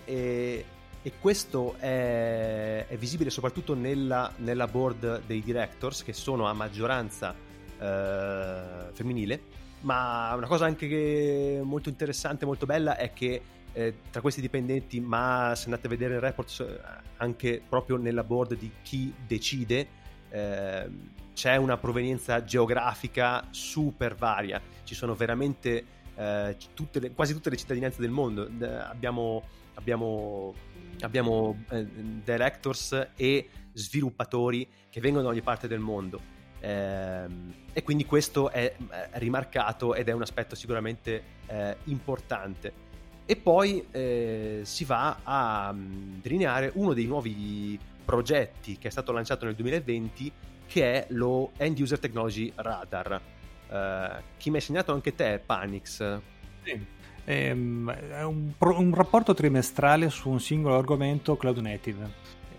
[0.04, 0.66] E,
[1.08, 7.34] e questo è, è visibile soprattutto nella, nella, board dei directors che sono a maggioranza
[7.80, 9.42] eh, femminile.
[9.82, 13.42] Ma una cosa anche molto interessante molto bella è che
[13.72, 18.26] eh, tra questi dipendenti ma se andate a vedere il report eh, anche proprio nella
[18.26, 19.88] board di chi decide
[20.30, 20.90] eh,
[21.34, 24.62] c'è una provenienza geografica super varia.
[24.84, 28.50] Ci sono veramente eh, tutte le, quasi tutte le cittadinanze del mondo.
[28.90, 29.44] Abbiamo,
[29.78, 30.54] abbiamo
[31.02, 31.86] abbiamo eh,
[32.24, 36.36] directors e sviluppatori che vengono da ogni parte del mondo.
[36.60, 37.26] Eh,
[37.72, 42.86] e quindi questo è, è, rimarcato ed è un aspetto sicuramente eh, importante.
[43.26, 49.12] E poi eh, si va a um, delineare uno dei nuovi progetti che è stato
[49.12, 50.32] lanciato nel 2020
[50.66, 53.22] che è lo End User Technology Radar.
[53.70, 56.20] Uh, chi mi hai segnato anche te, Panix?
[56.64, 56.97] Sì.
[57.30, 62.10] Ehm, è un, un, rapporto trimestrale su un singolo argomento cloud native.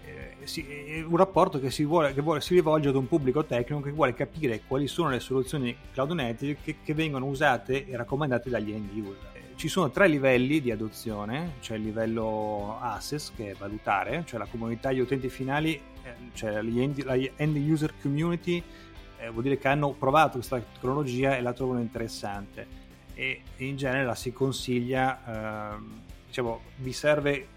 [0.05, 3.81] Eh, è un rapporto che si, vuole, che vuole, si rivolge ad un pubblico tecnico
[3.81, 8.51] che vuole capire quali sono le soluzioni cloud native che, che vengono usate e raccomandate
[8.51, 9.31] dagli end user.
[9.33, 14.39] Eh, ci sono tre livelli di adozione, c'è il livello access che è valutare, cioè
[14.39, 16.83] la comunità gli utenti finali, eh, cioè la
[17.37, 18.63] end user community,
[19.19, 22.88] eh, vuol dire che hanno provato questa tecnologia e la trovano interessante
[23.19, 25.83] e in genere la si consiglia, eh,
[26.29, 27.49] diciamo, vi serve,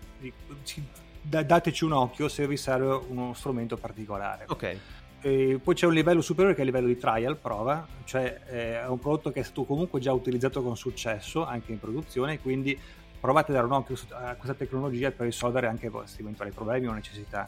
[1.21, 4.45] dateci un occhio se vi serve uno strumento particolare.
[4.47, 4.77] Ok.
[5.21, 8.81] E poi c'è un livello superiore che è il livello di trial, prova, cioè eh,
[8.81, 12.75] è un prodotto che è stato comunque già utilizzato con successo anche in produzione, quindi
[13.19, 16.87] provate a dare un occhio a questa tecnologia per risolvere anche i vostri eventuali problemi
[16.87, 17.47] o necessità.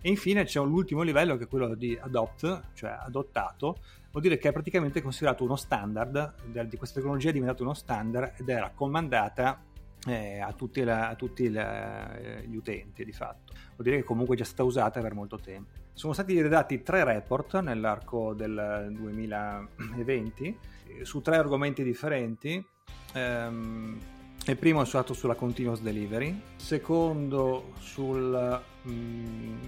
[0.00, 3.78] E infine c'è l'ultimo livello che è quello di adopt, cioè adottato,
[4.10, 6.34] vuol dire che è praticamente considerato uno standard,
[6.66, 9.62] di questa tecnologia è diventato uno standard ed è raccomandata
[10.06, 13.52] eh, a tutti, la, a tutti la, eh, gli utenti di fatto.
[13.52, 15.78] Vuol dire che comunque è già stata usata per molto tempo.
[15.92, 22.64] Sono stati redatti tre report nell'arco del 2020 eh, su tre argomenti differenti.
[23.14, 23.98] Um,
[24.46, 29.58] il primo è stato sulla continuous delivery, il secondo sul, mm,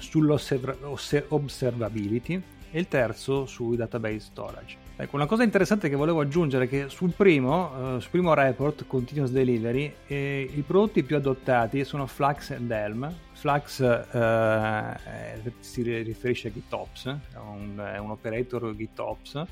[0.00, 4.76] sull'observability e il terzo sui database storage.
[4.96, 8.86] Ecco, una cosa interessante che volevo aggiungere è che sul primo, uh, sul primo report
[8.86, 13.10] Continuous Delivery eh, i prodotti più adottati sono Flux e Helm.
[13.32, 19.46] Flux uh, si riferisce a GitOps, è un, è un operator GitOps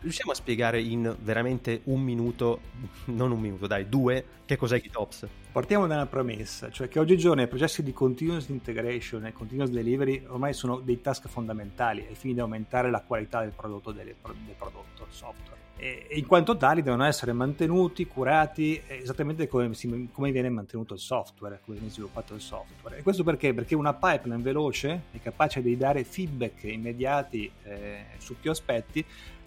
[0.00, 2.60] riusciamo a spiegare in veramente un minuto,
[3.06, 5.26] non un minuto, dai, due, che cos'è GitOps?
[5.58, 10.24] Partiamo da una premessa, cioè che oggigiorno i processi di continuous integration e continuous delivery
[10.28, 14.54] ormai sono dei task fondamentali ai fini di aumentare la qualità del prodotto, del, del
[14.56, 15.58] prodotto software.
[15.74, 19.68] E, in quanto tali devono essere mantenuti, curati esattamente come,
[20.12, 22.98] come, viene mantenuto il software, come viene sviluppato il software.
[22.98, 23.52] E questo perché?
[23.52, 29.04] Perché una pipeline veloce è capace di dare feedback immediati eh, su più aspetti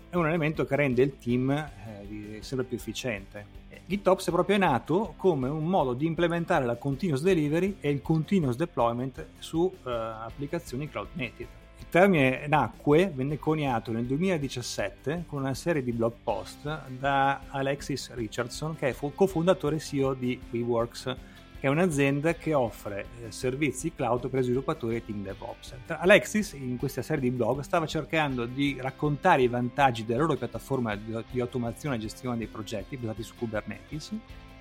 [0.09, 3.59] è un elemento che rende il team eh, sempre più efficiente.
[3.91, 8.55] GitOps è proprio nato come un modo di implementare la continuous delivery e il continuous
[8.55, 11.49] deployment su uh, applicazioni cloud native.
[11.77, 18.13] Il termine nacque, venne coniato nel 2017 con una serie di blog post da Alexis
[18.13, 21.15] Richardson, che è cofondatore CEO di WeWorks,
[21.61, 25.75] è un'azienda che offre eh, servizi cloud per sviluppatori e team DevOps.
[25.85, 30.95] Alexis, in questa serie di blog, stava cercando di raccontare i vantaggi della loro piattaforma
[30.95, 34.11] di automazione e gestione dei progetti basati su Kubernetes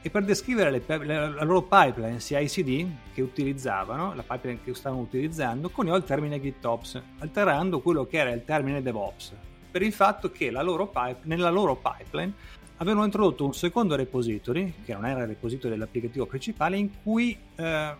[0.02, 5.70] e per descrivere le, la loro pipeline CI/CD che utilizzavano, la pipeline che stavano utilizzando,
[5.70, 9.32] coniò il termine GitOps, alterando quello che era il termine DevOps,
[9.70, 12.34] per il fatto che loro pipe, nella loro pipeline
[12.80, 17.94] avevano introdotto un secondo repository, che non era il repository dell'applicativo principale, in cui eh,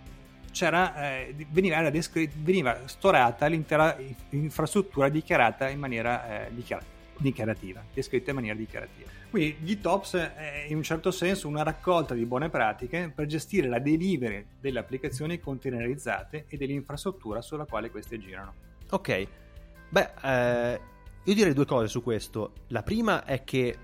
[0.53, 3.97] eh, veniva, descri- veniva, storata l'intera
[4.31, 6.85] infrastruttura dichiarata in maniera eh, dichiara-
[7.19, 9.09] dichiarativa, descritta in maniera dichiarativa.
[9.29, 13.79] Quindi GitOps è in un certo senso una raccolta di buone pratiche per gestire la
[13.79, 18.55] delivery delle applicazioni containerizzate e dell'infrastruttura sulla quale queste girano.
[18.89, 19.27] Ok,
[19.91, 20.81] beh, eh,
[21.23, 22.53] io direi due cose su questo.
[22.69, 23.77] La prima è che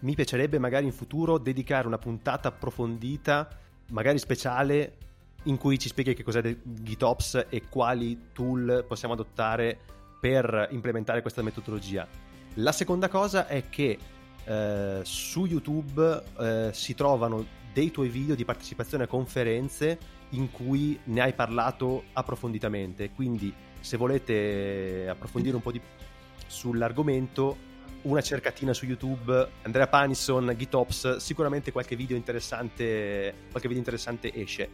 [0.00, 3.48] mi piacerebbe magari in futuro dedicare una puntata approfondita,
[3.90, 4.96] magari speciale,
[5.44, 9.78] in cui ci spieghi che cos'è GitOps e quali tool possiamo adottare
[10.20, 12.06] per implementare questa metodologia.
[12.54, 13.98] La seconda cosa è che
[14.44, 19.98] eh, su YouTube eh, si trovano dei tuoi video di partecipazione a conferenze
[20.30, 23.10] in cui ne hai parlato approfonditamente.
[23.10, 25.80] Quindi, se volete approfondire un po' di
[26.46, 27.68] sull'argomento,
[28.02, 34.68] una cercatina su YouTube, Andrea Panisson, GitOps, sicuramente qualche video interessante, qualche video interessante esce.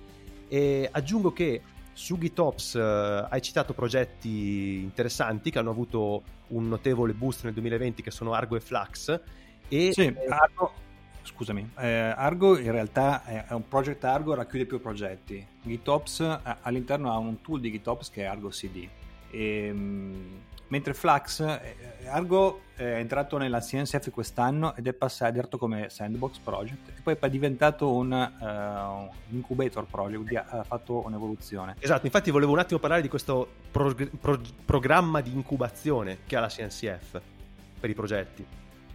[0.49, 1.62] E aggiungo che
[1.93, 8.03] su GitOps uh, hai citato progetti interessanti che hanno avuto un notevole boost nel 2020
[8.03, 9.21] che sono Argo e Flux
[9.69, 10.73] e, sì, Argo,
[11.23, 15.45] scusami, eh, Argo in realtà è un project Argo, racchiude più progetti.
[15.62, 18.87] GitOps eh, all'interno ha un tool di GitOps che è Argo CD.
[19.31, 25.89] E, ehm, mentre Flux, eh, Argo è entrato nella CNCF quest'anno ed è passato come
[25.89, 31.77] sandbox project e poi è diventato un, uh, incubator project, ha fatto un'evoluzione.
[31.79, 36.41] Esatto, infatti volevo un attimo parlare di questo prog- pro- programma di incubazione che ha
[36.41, 37.21] la CNCF
[37.81, 38.47] per i progetti.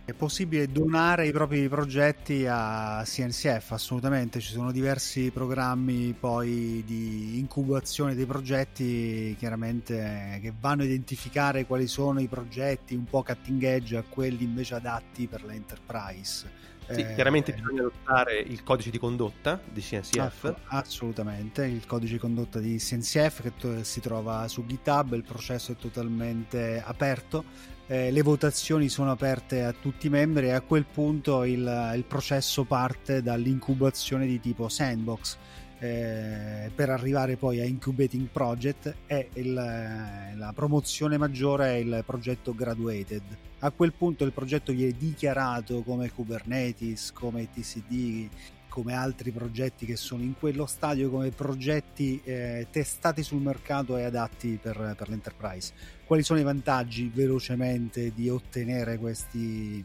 [0.03, 7.37] È possibile donare i propri progetti a CNCF, assolutamente, ci sono diversi programmi poi di
[7.37, 13.61] incubazione dei progetti chiaramente che vanno a identificare quali sono i progetti un po' cutting
[13.63, 16.70] edge a quelli invece adatti per l'enterprise.
[16.89, 20.55] Sì, eh, chiaramente bisogna adottare il codice di condotta di CNCF.
[20.65, 25.75] Assolutamente, il codice di condotta di CNCF che si trova su GitHub, il processo è
[25.75, 27.43] totalmente aperto
[27.91, 32.05] eh, le votazioni sono aperte a tutti i membri e a quel punto il, il
[32.05, 35.35] processo parte dall'incubazione di tipo sandbox
[35.81, 42.53] eh, per arrivare poi a incubating project e il, la promozione maggiore è il progetto
[42.53, 43.23] graduated
[43.59, 48.29] a quel punto il progetto viene dichiarato come Kubernetes come TCD
[48.71, 54.03] come altri progetti che sono in quello stadio come progetti eh, testati sul mercato e
[54.03, 55.73] adatti per, per, l'enterprise.
[56.05, 59.83] Quali sono i vantaggi velocemente di ottenere questi,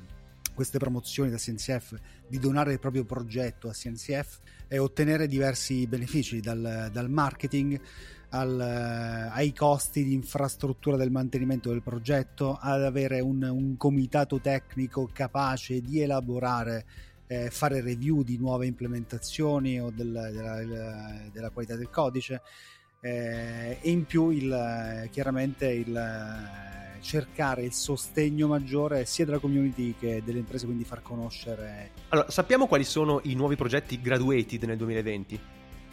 [0.56, 1.94] queste promozioni da CNCF,
[2.26, 7.80] di donare il proprio progetto a CNCF e ottenere diversi benefici dal, dal marketing
[8.30, 15.08] al, ai costi di infrastruttura del mantenimento del progetto, ad avere un, un comitato tecnico
[15.12, 16.84] capace di elaborare
[17.28, 22.42] eh, fare review di nuove implementazioni o del, della, della, qualità del codice
[23.06, 26.64] eh, e in più il, chiaramente il
[27.06, 31.92] cercare il sostegno maggiore sia della community che delle imprese, quindi far conoscere.
[32.08, 35.40] Allora, sappiamo quali sono i nuovi progetti graduated nel 2020?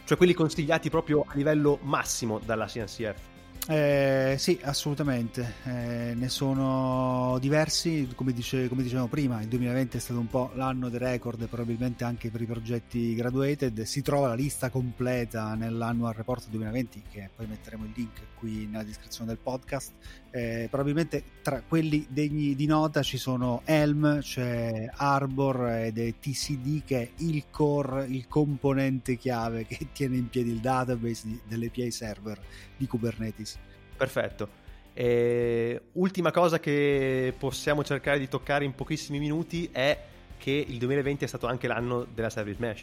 [0.04, 3.33] Cioè quelli consigliati proprio a livello massimo dalla CNCF?
[3.66, 5.54] Eh, sì, assolutamente.
[5.64, 10.50] Eh, ne sono diversi, come, dice, come, dicevamo prima, il 2020 è stato un po'
[10.54, 13.82] l'anno del record, probabilmente anche per i progetti graduated.
[13.82, 18.84] Si trova la lista completa nell'annual report 2020, che poi metteremo il link qui nella
[18.84, 19.92] descrizione del podcast.
[20.36, 26.82] Eh, probabilmente tra quelli degni di nota ci sono Helm, c'è Arbor ed è TCD
[26.84, 32.40] che è il core, il componente chiave che tiene in piedi il database dell'API server
[32.76, 33.56] di Kubernetes.
[33.96, 34.48] Perfetto.
[34.92, 39.96] E ultima cosa che possiamo cercare di toccare in pochissimi minuti è
[40.36, 42.82] che il 2020 è stato anche l'anno della Service Mesh.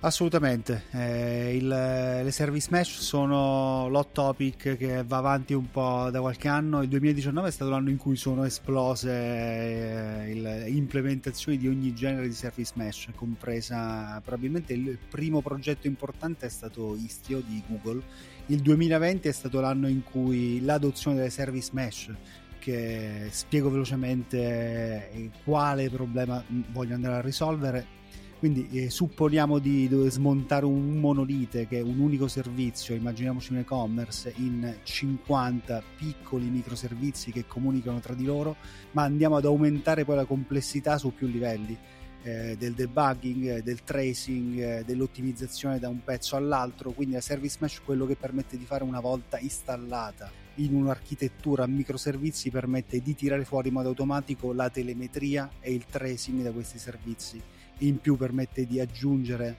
[0.00, 6.20] Assolutamente, eh, il, le service mesh sono l'hot topic che va avanti un po' da
[6.20, 11.66] qualche anno, il 2019 è stato l'anno in cui sono esplose eh, le implementazioni di
[11.66, 17.60] ogni genere di service mesh, compresa probabilmente il primo progetto importante è stato Istio di
[17.66, 18.00] Google,
[18.46, 22.14] il 2020 è stato l'anno in cui l'adozione delle service mesh
[22.60, 26.40] che spiego velocemente eh, quale problema
[26.70, 27.97] voglio andare a risolvere
[28.38, 33.58] quindi eh, supponiamo di dover smontare un monolite che è un unico servizio, immaginiamoci un
[33.58, 38.56] e-commerce, in 50 piccoli microservizi che comunicano tra di loro,
[38.92, 41.76] ma andiamo ad aumentare poi la complessità su più livelli.
[42.20, 47.80] Eh, del debugging, del tracing, eh, dell'ottimizzazione da un pezzo all'altro, quindi la service mesh
[47.84, 53.44] quello che permette di fare una volta installata in un'architettura a microservizi permette di tirare
[53.44, 57.40] fuori in modo automatico la telemetria e il tracing da questi servizi
[57.78, 59.56] in più permette di aggiungere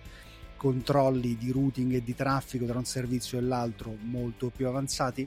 [0.57, 5.25] controlli di routing e di traffico tra un servizio e l'altro molto più avanzati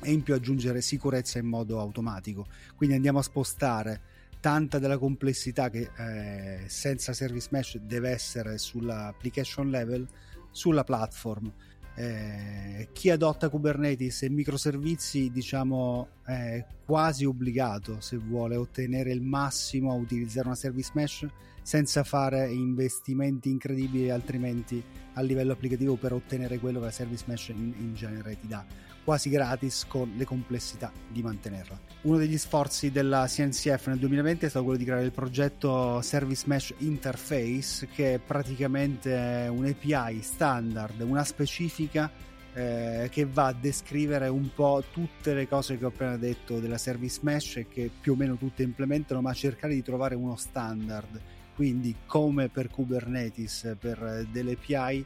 [0.00, 2.46] e in più aggiungere sicurezza in modo automatico.
[2.74, 4.00] Quindi andiamo a spostare
[4.40, 10.06] tanta della complessità che eh, senza service mesh deve essere sull'application level
[10.50, 11.50] sulla platform.
[11.96, 19.92] Eh, chi adotta Kubernetes e microservizi diciamo è quasi obbligato se vuole ottenere il massimo
[19.92, 21.26] a utilizzare una service mesh
[21.64, 24.84] senza fare investimenti incredibili altrimenti
[25.14, 28.64] a livello applicativo per ottenere quello che la service mesh in, in genere ti dà
[29.02, 31.80] quasi gratis con le complessità di mantenerla.
[32.02, 36.44] Uno degli sforzi della CNCF nel 2020 è stato quello di creare il progetto Service
[36.46, 42.10] Mesh Interface che è praticamente un API standard, una specifica
[42.54, 46.78] eh, che va a descrivere un po' tutte le cose che ho appena detto della
[46.78, 51.20] Service Mesh e che più o meno tutte implementano, ma cercare di trovare uno standard
[51.54, 55.04] quindi come per Kubernetes per delle API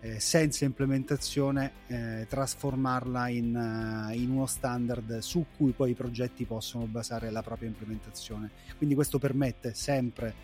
[0.00, 6.46] eh, senza implementazione eh, trasformarla in, uh, in, uno standard su cui poi i progetti
[6.46, 8.50] possono basare la propria implementazione.
[8.78, 10.34] Quindi questo permette sempre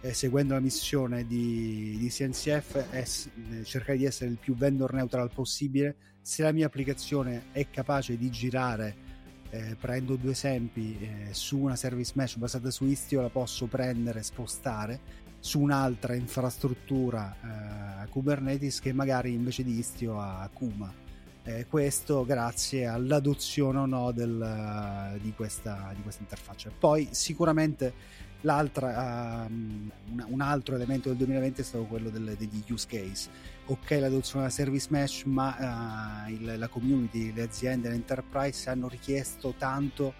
[0.00, 4.92] eh, seguendo la missione di, di CNCF es, eh, cercare di essere il più vendor
[4.92, 5.96] neutral possibile.
[6.20, 8.96] Se la mia applicazione è capace di girare
[9.54, 14.18] eh, prendo due esempi, eh, su una service mesh basata su Istio la posso prendere
[14.18, 15.00] e spostare
[15.38, 20.92] su un'altra infrastruttura eh, Kubernetes che magari invece di Istio ha Kuma.
[21.44, 26.70] Eh, questo grazie all'adozione o no del, di, questa, di questa interfaccia.
[26.76, 27.92] Poi sicuramente
[28.44, 29.90] L'altra, um,
[30.26, 33.30] un altro elemento del 2020 è stato quello delle, degli use case.
[33.66, 39.54] Ok, l'adozione della service mesh, ma uh, il, la community, le aziende, l'enterprise hanno richiesto
[39.56, 40.12] tanto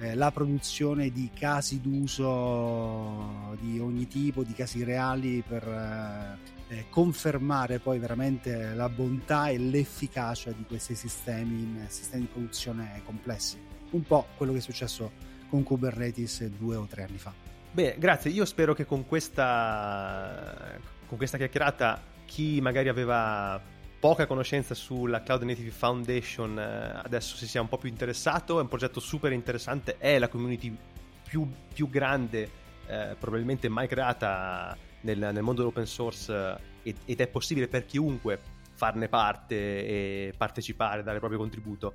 [0.00, 6.86] eh, la produzione di casi d'uso di ogni tipo, di casi reali per eh, eh,
[6.88, 13.58] confermare poi veramente la bontà e l'efficacia di questi sistemi in sistemi di produzione complessi.
[13.90, 15.12] Un po' quello che è successo
[15.48, 17.49] con Kubernetes due o tre anni fa.
[17.72, 18.32] Bene, grazie.
[18.32, 23.60] Io spero che con questa, con questa chiacchierata chi magari aveva
[24.00, 28.58] poca conoscenza sulla Cloud Native Foundation eh, adesso si sia un po' più interessato.
[28.58, 30.76] È un progetto super interessante, è la community
[31.22, 32.50] più, più grande
[32.88, 38.40] eh, probabilmente mai creata nel, nel mondo dell'open source eh, ed, è possibile per chiunque
[38.72, 41.94] farne parte e partecipare, dare il proprio contributo.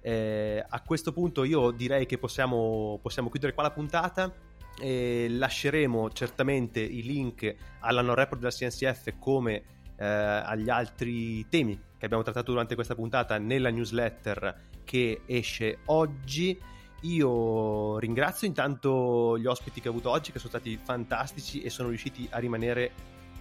[0.00, 4.50] Eh, a questo punto io direi che possiamo, possiamo chiudere qua la puntata
[4.80, 9.62] e lasceremo certamente i link all'anno report della CNCF come
[9.96, 16.58] eh, agli altri temi che abbiamo trattato durante questa puntata nella newsletter che esce oggi.
[17.02, 21.88] Io ringrazio intanto gli ospiti che ho avuto oggi che sono stati fantastici e sono
[21.88, 22.90] riusciti a rimanere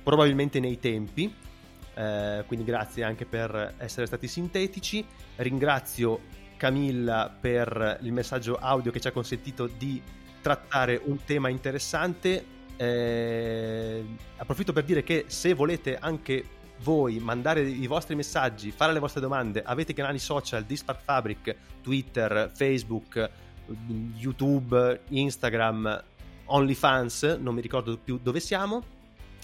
[0.04, 1.34] probabilmente nei tempi.
[1.94, 5.06] Eh, quindi grazie anche per essere stati sintetici.
[5.38, 6.20] Ringrazio
[6.58, 10.00] Camilla per il messaggio audio che ci ha consentito di
[10.42, 12.60] trattare un tema interessante.
[12.76, 14.04] Eh,
[14.38, 19.22] approfitto per dire che se volete anche voi mandare i vostri messaggi, fare le vostre
[19.22, 23.30] domande, avete canali social di Spark Fabric, Twitter, Facebook,
[24.16, 26.04] YouTube, Instagram,
[26.46, 28.84] OnlyFans, non mi ricordo più dove siamo.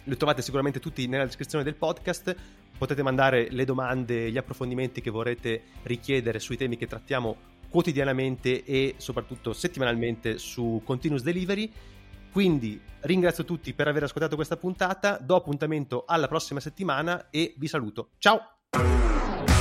[0.04, 2.36] Li trovate sicuramente tutti nella descrizione del podcast.
[2.78, 8.96] Potete mandare le domande, gli approfondimenti che vorrete richiedere sui temi che trattiamo quotidianamente e
[8.98, 11.72] soprattutto settimanalmente su Continuous Delivery.
[12.32, 17.68] Quindi ringrazio tutti per aver ascoltato questa puntata, do appuntamento alla prossima settimana e vi
[17.68, 18.10] saluto.
[18.18, 19.57] Ciao!